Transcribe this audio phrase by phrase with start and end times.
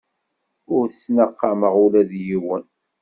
[0.75, 2.63] Ur ttnaqameɣ ula d yiwen.